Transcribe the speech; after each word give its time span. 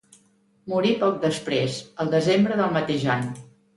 Morí 0.73 0.93
poc 1.03 1.19
després, 1.25 1.77
el 2.05 2.09
desembre 2.17 2.59
del 2.63 2.77
mateix 2.79 3.07
any. 3.19 3.29